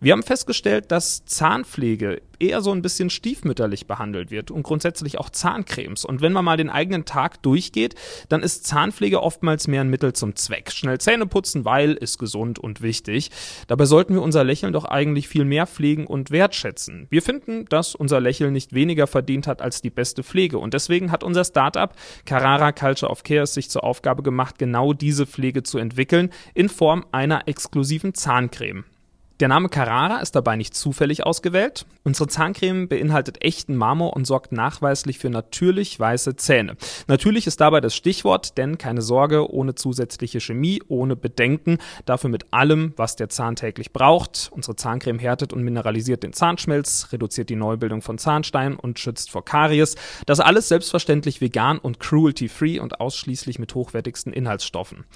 Wir 0.00 0.14
haben 0.14 0.22
festgestellt, 0.22 0.90
dass 0.92 1.26
Zahnpflege 1.26 2.22
eher 2.38 2.62
so 2.62 2.72
ein 2.72 2.80
bisschen 2.80 3.10
stiefmütterlich 3.10 3.86
behandelt 3.86 4.30
wird 4.30 4.50
und 4.50 4.62
grundsätzlich 4.62 5.18
auch 5.18 5.28
Zahncremes. 5.28 6.06
Und 6.06 6.22
wenn 6.22 6.32
man 6.32 6.44
mal 6.44 6.56
den 6.56 6.70
eigenen 6.70 7.04
Tag 7.04 7.42
durchgeht, 7.42 7.94
dann 8.30 8.42
ist 8.42 8.66
Zahnpflege 8.66 9.22
oftmals 9.22 9.68
mehr 9.68 9.82
ein 9.82 9.90
Mittel 9.90 10.14
zum 10.14 10.34
Zweck. 10.36 10.72
Schnell 10.72 10.98
Zähne 10.98 11.26
putzen, 11.26 11.66
weil 11.66 11.92
ist 11.92 12.18
gesund 12.18 12.58
und 12.58 12.80
wichtig. 12.80 13.30
Dabei 13.66 13.84
sollten 13.84 14.14
wir 14.14 14.22
unser 14.22 14.42
Lächeln 14.42 14.72
doch 14.72 14.86
eigentlich 14.86 15.28
viel 15.28 15.44
mehr 15.44 15.66
pflegen 15.66 16.06
und 16.06 16.30
wertschätzen. 16.30 17.06
Wir 17.10 17.20
finden, 17.20 17.66
dass 17.66 17.94
unser 17.94 18.20
Lächeln 18.20 18.54
nicht 18.54 18.72
weniger 18.72 19.06
verdient 19.06 19.46
hat 19.46 19.60
als 19.60 19.82
die 19.82 19.90
beste 19.90 20.22
Pflege. 20.30 20.58
Und 20.58 20.74
deswegen 20.74 21.10
hat 21.10 21.24
unser 21.24 21.44
Startup 21.44 21.92
Carrara 22.24 22.72
Culture 22.72 23.10
of 23.10 23.24
Care 23.24 23.46
sich 23.46 23.68
zur 23.68 23.84
Aufgabe 23.84 24.22
gemacht, 24.22 24.58
genau 24.58 24.92
diese 24.92 25.26
Pflege 25.26 25.62
zu 25.62 25.78
entwickeln 25.78 26.30
in 26.54 26.68
Form 26.68 27.04
einer 27.12 27.48
exklusiven 27.48 28.14
Zahncreme. 28.14 28.84
Der 29.40 29.48
Name 29.48 29.70
Carrara 29.70 30.18
ist 30.18 30.36
dabei 30.36 30.56
nicht 30.56 30.74
zufällig 30.74 31.24
ausgewählt. 31.24 31.86
Unsere 32.02 32.28
Zahncreme 32.28 32.88
beinhaltet 32.88 33.42
echten 33.42 33.74
Marmor 33.74 34.14
und 34.14 34.26
sorgt 34.26 34.52
nachweislich 34.52 35.18
für 35.18 35.30
natürlich 35.30 35.98
weiße 35.98 36.36
Zähne. 36.36 36.76
Natürlich 37.08 37.46
ist 37.46 37.58
dabei 37.62 37.80
das 37.80 37.94
Stichwort, 37.94 38.58
denn 38.58 38.76
keine 38.76 39.00
Sorge, 39.00 39.50
ohne 39.50 39.74
zusätzliche 39.74 40.40
Chemie, 40.40 40.82
ohne 40.88 41.16
Bedenken, 41.16 41.78
dafür 42.04 42.28
mit 42.28 42.52
allem, 42.52 42.92
was 42.96 43.16
der 43.16 43.30
Zahn 43.30 43.56
täglich 43.56 43.94
braucht. 43.94 44.50
Unsere 44.52 44.76
Zahncreme 44.76 45.18
härtet 45.18 45.54
und 45.54 45.62
mineralisiert 45.62 46.22
den 46.22 46.34
Zahnschmelz, 46.34 47.08
reduziert 47.10 47.48
die 47.48 47.56
Neubildung 47.56 48.02
von 48.02 48.18
Zahnsteinen 48.18 48.76
und 48.76 48.98
schützt 48.98 49.30
vor 49.30 49.42
Karies. 49.42 49.94
Das 50.26 50.40
alles 50.40 50.68
selbstverständlich 50.68 51.40
vegan 51.40 51.78
und 51.78 51.98
cruelty-free 51.98 52.78
und 52.78 53.00
ausschließlich 53.00 53.58
mit 53.58 53.74
hochwertigsten 53.74 54.34
Inhaltsstoffen. 54.34 55.06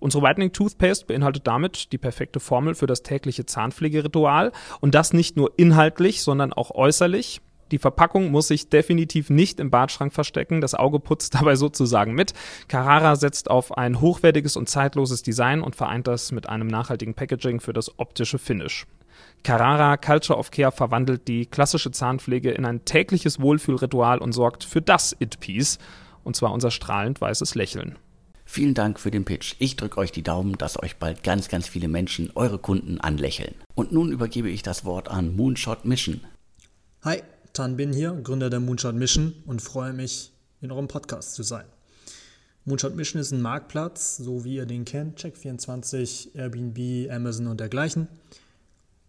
Unsere 0.00 0.24
Whitening 0.24 0.52
Toothpaste 0.52 1.06
beinhaltet 1.06 1.46
damit 1.46 1.92
die 1.92 1.98
perfekte 1.98 2.40
Formel 2.40 2.74
für 2.74 2.88
das 2.88 3.04
tägliche 3.04 3.46
Zahn 3.46 3.67
Zahnpflegeritual 3.68 4.52
und 4.80 4.94
das 4.94 5.12
nicht 5.12 5.36
nur 5.36 5.52
inhaltlich, 5.56 6.22
sondern 6.22 6.52
auch 6.52 6.70
äußerlich. 6.70 7.40
Die 7.70 7.78
Verpackung 7.78 8.30
muss 8.30 8.48
sich 8.48 8.70
definitiv 8.70 9.28
nicht 9.28 9.60
im 9.60 9.70
Badschrank 9.70 10.14
verstecken. 10.14 10.62
Das 10.62 10.74
Auge 10.74 11.00
putzt 11.00 11.34
dabei 11.38 11.54
sozusagen 11.54 12.14
mit. 12.14 12.32
Carrara 12.66 13.16
setzt 13.16 13.50
auf 13.50 13.76
ein 13.76 14.00
hochwertiges 14.00 14.56
und 14.56 14.68
zeitloses 14.68 15.22
Design 15.22 15.60
und 15.60 15.76
vereint 15.76 16.06
das 16.06 16.32
mit 16.32 16.48
einem 16.48 16.66
nachhaltigen 16.66 17.14
Packaging 17.14 17.60
für 17.60 17.74
das 17.74 17.98
optische 17.98 18.38
Finish. 18.38 18.86
Carrara 19.42 19.96
Culture 19.96 20.38
of 20.38 20.50
Care 20.50 20.72
verwandelt 20.72 21.28
die 21.28 21.46
klassische 21.46 21.90
Zahnpflege 21.90 22.50
in 22.50 22.64
ein 22.64 22.84
tägliches 22.84 23.40
Wohlfühlritual 23.40 24.18
und 24.18 24.32
sorgt 24.32 24.64
für 24.64 24.80
das 24.80 25.14
It-Piece. 25.18 25.78
und 26.24 26.36
zwar 26.36 26.52
unser 26.52 26.70
strahlend 26.70 27.20
weißes 27.22 27.54
Lächeln. 27.54 27.96
Vielen 28.50 28.72
Dank 28.72 28.98
für 28.98 29.10
den 29.10 29.26
Pitch. 29.26 29.56
Ich 29.58 29.76
drücke 29.76 29.98
euch 29.98 30.10
die 30.10 30.22
Daumen, 30.22 30.56
dass 30.56 30.82
euch 30.82 30.96
bald 30.96 31.22
ganz, 31.22 31.48
ganz 31.48 31.68
viele 31.68 31.86
Menschen, 31.86 32.30
eure 32.34 32.58
Kunden, 32.58 32.98
anlächeln. 32.98 33.54
Und 33.74 33.92
nun 33.92 34.10
übergebe 34.10 34.48
ich 34.48 34.62
das 34.62 34.86
Wort 34.86 35.08
an 35.08 35.36
Moonshot 35.36 35.84
Mission. 35.84 36.22
Hi, 37.02 37.22
Tan 37.52 37.76
Bin 37.76 37.92
hier, 37.92 38.12
Gründer 38.12 38.48
der 38.48 38.60
Moonshot 38.60 38.94
Mission 38.94 39.34
und 39.44 39.60
freue 39.60 39.92
mich, 39.92 40.32
in 40.62 40.72
eurem 40.72 40.88
Podcast 40.88 41.34
zu 41.34 41.42
sein. 41.42 41.66
Moonshot 42.64 42.96
Mission 42.96 43.20
ist 43.20 43.32
ein 43.32 43.42
Marktplatz, 43.42 44.16
so 44.16 44.46
wie 44.46 44.54
ihr 44.54 44.66
den 44.66 44.86
kennt, 44.86 45.20
Check24, 45.20 46.34
Airbnb, 46.34 47.12
Amazon 47.12 47.48
und 47.48 47.60
dergleichen, 47.60 48.08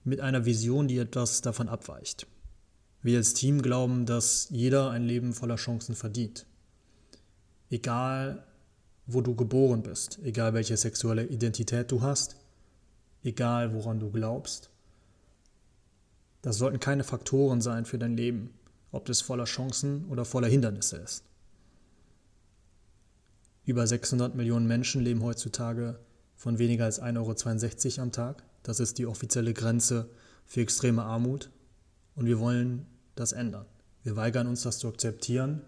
mit 0.04 0.20
einer 0.20 0.44
Vision, 0.46 0.90
die 0.90 0.98
etwas 0.98 1.40
davon 1.40 1.70
abweicht. 1.70 2.28
Wir 3.02 3.18
als 3.18 3.36
Team 3.36 3.62
glauben, 3.62 4.06
dass 4.06 4.50
jeder 4.50 4.90
ein 4.90 5.06
Leben 5.06 5.32
voller 5.32 5.56
Chancen 5.56 5.96
verdient. 5.96 6.46
Egal, 7.70 8.44
wo 9.12 9.22
du 9.22 9.36
geboren 9.36 9.82
bist, 9.82 10.20
egal 10.24 10.54
welche 10.54 10.78
sexuelle 10.78 11.26
Identität 11.26 11.92
du 11.92 12.02
hast, 12.02 12.36
egal 13.24 13.74
woran 13.74 14.00
du 14.00 14.12
glaubst. 14.12 14.70
Das 16.42 16.58
sollten 16.58 16.80
keine 16.80 17.04
Faktoren 17.04 17.60
sein 17.62 17.86
für 17.86 17.98
dein 17.98 18.16
Leben, 18.16 18.54
ob 18.92 19.06
das 19.06 19.22
voller 19.22 19.46
Chancen 19.46 20.06
oder 20.10 20.26
voller 20.26 20.48
Hindernisse 20.48 20.98
ist. 20.98 21.24
Über 23.66 23.86
600 23.86 24.36
Millionen 24.36 24.68
Menschen 24.68 25.02
leben 25.02 25.24
heutzutage 25.24 26.00
von 26.36 26.58
weniger 26.58 26.86
als 26.86 27.02
1,62 27.02 27.94
Euro 27.98 28.02
am 28.04 28.12
Tag. 28.12 28.44
Das 28.64 28.80
ist 28.80 28.98
die 28.98 29.06
offizielle 29.06 29.54
Grenze 29.54 30.10
für 30.46 30.62
extreme 30.62 31.04
Armut. 31.04 31.52
Und 32.16 32.26
wir 32.26 32.40
wollen 32.40 32.86
das 33.16 33.32
ändern. 33.32 33.66
Wir 34.04 34.16
weigern 34.16 34.48
uns, 34.48 34.64
das 34.64 34.80
zu 34.80 34.88
akzeptieren. 34.88 35.62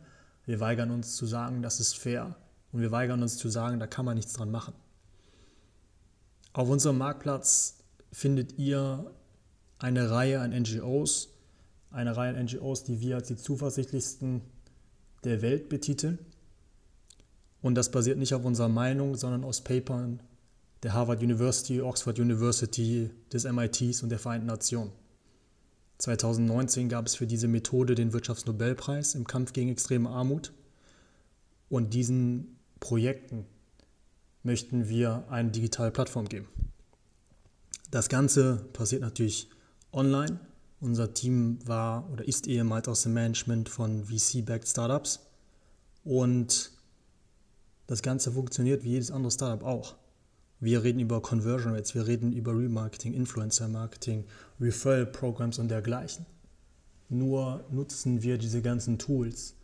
Wir 0.46 0.60
weigern 0.60 0.92
uns 0.92 1.16
zu 1.16 1.26
sagen, 1.26 1.62
das 1.62 1.80
ist 1.80 1.98
fair. 1.98 2.36
Und 2.72 2.82
wir 2.82 2.92
weigern 2.92 3.22
uns 3.22 3.38
zu 3.38 3.50
sagen, 3.50 3.80
da 3.80 3.88
kann 3.88 4.06
man 4.06 4.16
nichts 4.16 4.34
dran 4.34 4.52
machen. 4.52 4.74
Auf 6.54 6.70
unserem 6.70 6.98
Marktplatz 6.98 7.78
findet 8.12 8.58
ihr 8.58 9.12
eine 9.80 10.10
Reihe 10.10 10.42
an 10.42 10.52
NGOs, 10.52 11.30
eine 11.92 12.16
Reihe 12.16 12.36
an 12.36 12.46
NGOs, 12.46 12.84
die 12.84 13.00
wir 13.00 13.16
als 13.18 13.28
die 13.28 13.38
zuversichtlichsten 13.38 14.42
der 15.24 15.42
Welt 15.42 15.70
betiteln. 15.70 16.20
Und 17.62 17.76
das 17.76 17.92
basiert 17.92 18.18
nicht 18.18 18.34
auf 18.34 18.44
unserer 18.44 18.70
Meinung, 18.70 19.16
sondern 19.16 19.44
aus 19.44 19.62
Papern 19.62 20.22
der 20.84 20.94
Harvard 20.94 21.22
University, 21.22 21.82
Oxford 21.82 22.20
University, 22.20 23.12
des 23.32 23.44
MITs 23.44 24.02
und 24.02 24.10
der 24.10 24.20
Vereinten 24.20 24.48
Nationen. 24.48 24.92
2019 26.00 26.90
gab 26.90 27.06
es 27.06 27.16
für 27.16 27.28
diese 27.28 27.48
Methode 27.48 27.94
den 27.94 28.14
Wirtschaftsnobelpreis 28.14 29.14
im 29.14 29.28
Kampf 29.28 29.54
gegen 29.54 29.70
extreme 29.70 30.10
Armut. 30.10 30.52
Und 31.70 31.94
diesen 31.94 32.58
Projekten 32.82 33.46
möchten 34.44 34.90
wir 34.90 35.24
eine 35.30 35.52
digitale 35.52 35.92
Plattform 35.92 36.28
geben. 36.28 36.50
Das 37.92 38.10
Ganze 38.10 38.58
passiert 38.74 39.02
natürlich 39.02 39.50
online. 39.94 40.40
Unser 40.82 41.14
Team 41.14 41.60
war 41.66 42.10
oder 42.12 42.28
ist 42.28 42.48
ehemals 42.48 42.88
aus 42.88 43.04
dem 43.04 43.14
Management 43.14 43.70
von 43.70 44.06
VC-backed 44.06 44.68
Startups 44.68 45.20
und 46.04 46.72
das 47.86 48.02
Ganze 48.02 48.32
funktioniert 48.32 48.84
wie 48.84 48.90
jedes 48.90 49.12
andere 49.12 49.32
Startup 49.32 49.64
auch. 49.64 49.96
Wir 50.60 50.84
reden 50.84 51.00
über 51.00 51.22
Conversion 51.22 51.74
Rates, 51.74 51.94
wir 51.94 52.08
reden 52.08 52.34
über 52.34 52.52
Remarketing, 52.52 53.14
Influencer 53.14 53.68
Marketing, 53.68 54.26
Referral 54.60 55.06
Programs 55.06 55.60
und 55.60 55.70
dergleichen. 55.70 56.26
Nur 57.10 57.64
nutzen 57.70 58.24
wir 58.24 58.38
diese 58.38 58.62
ganzen 58.62 58.98
Tools, 58.98 59.56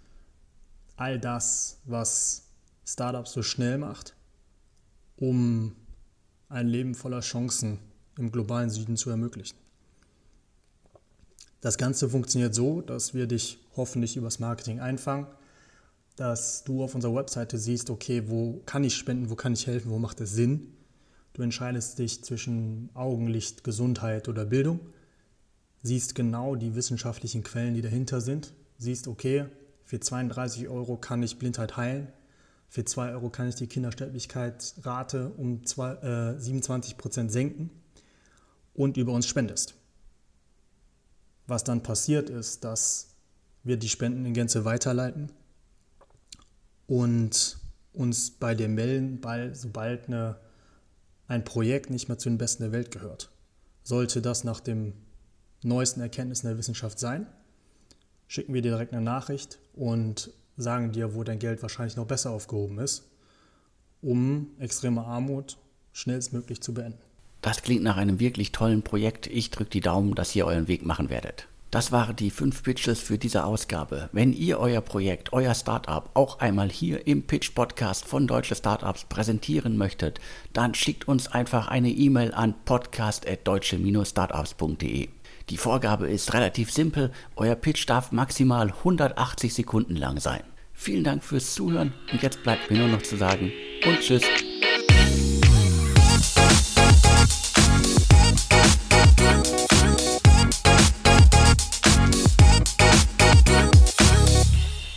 all 0.97 1.19
das, 1.19 1.79
was 1.86 2.47
Startups 2.88 3.34
so 3.34 3.44
schnell 3.44 3.77
macht, 3.77 4.15
um 5.17 5.75
ein 6.48 6.67
Leben 6.67 6.96
voller 6.96 7.20
Chancen 7.20 7.79
im 8.17 8.32
globalen 8.32 8.70
Süden 8.70 8.96
zu 8.96 9.10
ermöglichen. 9.10 9.58
Das 11.59 11.77
Ganze 11.77 12.09
funktioniert 12.09 12.55
so, 12.55 12.81
dass 12.81 13.14
wir 13.14 13.27
dich 13.27 13.59
hoffentlich 13.75 14.16
übers 14.16 14.40
Marketing 14.40 14.79
einfangen, 14.79 15.27
dass 16.16 16.64
du 16.64 16.81
auf 16.81 16.96
unserer 16.96 17.16
Webseite 17.16 17.57
siehst, 17.57 17.90
okay, 17.90 18.29
wo 18.29 18.61
kann 18.66 18.85
ich 18.85 18.96
spenden, 18.96 19.29
wo 19.29 19.35
kann 19.35 19.53
ich 19.53 19.68
helfen, 19.68 19.92
wo 19.92 20.00
macht 20.00 20.22
es 20.22 20.31
Sinn. 20.31 20.74
Du 21.33 21.42
entscheidest 21.42 22.00
dich 22.00 22.24
zwischen 22.24 22.90
Augenlicht, 22.94 23.64
Gesundheit 23.64 24.29
oder 24.29 24.46
Bildung, 24.46 24.79
siehst 25.83 26.16
genau 26.16 26.55
die 26.55 26.74
wissenschaftlichen 26.75 27.44
Quellen, 27.44 27.74
die 27.74 27.81
dahinter 27.81 28.22
sind, 28.22 28.53
siehst, 28.77 29.07
okay, 29.07 29.46
für 29.83 30.00
32 30.00 30.70
Euro 30.70 30.98
kann 30.98 31.22
ich 31.22 31.38
Blindheit 31.38 31.75
heilen, 31.77 32.07
für 32.70 32.84
2 32.84 33.12
Euro 33.12 33.30
kann 33.30 33.48
ich 33.48 33.56
die 33.56 33.68
Kindersterblichkeitsrate 33.68 35.30
um 35.30 35.66
zwei, 35.66 35.94
äh, 35.94 36.40
27 36.40 36.98
Prozent 36.98 37.32
senken 37.32 37.70
und 38.74 38.98
über 38.98 39.14
uns 39.14 39.25
spendest. 39.25 39.75
Was 41.48 41.64
dann 41.64 41.82
passiert 41.82 42.30
ist, 42.30 42.64
dass 42.64 43.16
wir 43.64 43.77
die 43.77 43.90
Spenden 43.90 44.25
in 44.25 44.34
Gänze 44.34 44.66
weiterleiten 44.66 45.32
und 46.88 47.58
uns 47.94 48.32
bei 48.32 48.53
dem 48.53 48.75
melden, 48.75 49.22
sobald 49.53 50.08
eine, 50.08 50.38
ein 51.27 51.44
Projekt 51.44 51.90
nicht 51.90 52.08
mehr 52.10 52.18
zu 52.18 52.30
den 52.30 52.38
Besten 52.38 52.64
der 52.64 52.72
Welt 52.72 52.92
gehört. 52.92 53.30
Sollte 53.84 54.22
das 54.22 54.44
nach 54.44 54.60
den 54.60 54.94
neuesten 55.64 56.01
Erkenntnissen 56.01 56.48
der 56.48 56.58
Wissenschaft 56.58 57.00
sein, 57.00 57.27
schicken 58.27 58.53
wir 58.53 58.62
dir 58.62 58.72
direkt 58.72 58.94
eine 58.94 59.01
Nachricht 59.01 59.58
und 59.74 60.32
sagen 60.57 60.91
dir, 60.91 61.15
wo 61.15 61.24
dein 61.24 61.39
Geld 61.39 61.61
wahrscheinlich 61.61 61.96
noch 61.96 62.07
besser 62.07 62.31
aufgehoben 62.31 62.79
ist, 62.79 63.05
um 64.01 64.48
extreme 64.59 65.05
Armut 65.05 65.57
schnellstmöglich 65.93 66.61
zu 66.61 66.74
beenden. 66.74 67.00
Das 67.41 67.61
klingt 67.61 67.83
nach 67.83 67.98
einem 67.98 68.20
wirklich 68.20 68.51
tollen 68.51 68.81
Projekt. 68.81 69.27
Ich 69.27 69.51
drücke 69.51 69.70
die 69.70 69.81
Daumen, 69.81 70.15
dass 70.15 70.35
ihr 70.35 70.46
euren 70.46 70.67
Weg 70.67 70.85
machen 70.85 71.09
werdet. 71.09 71.48
Das 71.70 71.91
waren 71.91 72.15
die 72.15 72.31
fünf 72.31 72.63
Pitches 72.63 73.01
für 73.01 73.17
diese 73.17 73.43
Ausgabe. 73.43 74.07
Wenn 74.13 74.31
ihr 74.31 74.57
euer 74.59 74.79
Projekt, 74.79 75.33
euer 75.33 75.53
Startup 75.53 76.09
auch 76.13 76.39
einmal 76.39 76.70
hier 76.70 77.05
im 77.05 77.24
Pitch 77.24 77.53
Podcast 77.53 78.05
von 78.05 78.25
Deutsche 78.25 78.55
Startups 78.55 79.03
präsentieren 79.03 79.75
möchtet, 79.75 80.22
dann 80.53 80.74
schickt 80.74 81.09
uns 81.09 81.27
einfach 81.27 81.67
eine 81.67 81.89
E-Mail 81.89 82.33
an 82.33 82.55
podcast@deutsche-startups.de. 82.63 85.09
Die 85.50 85.57
Vorgabe 85.57 86.10
ist 86.10 86.33
relativ 86.33 86.72
simpel. 86.72 87.12
Euer 87.38 87.55
Pitch 87.55 87.88
darf 87.88 88.12
maximal 88.12 88.68
180 88.68 89.53
Sekunden 89.53 89.96
lang 89.96 90.20
sein. 90.20 90.44
Vielen 90.74 91.05
Dank 91.05 91.24
fürs 91.24 91.53
Zuhören 91.53 91.94
und 92.12 92.22
jetzt 92.22 92.44
bleibt 92.44 92.70
mir 92.70 92.79
nur 92.79 92.90
noch 92.90 93.01
zu 93.01 93.16
sagen 93.16 93.51
und 93.86 94.00
tschüss. 94.01 94.24